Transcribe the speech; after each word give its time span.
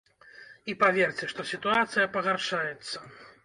І 0.73 0.75
паверце, 0.83 1.29
што 1.35 1.47
сітуацыя 1.51 2.09
пагаршаецца. 2.19 2.97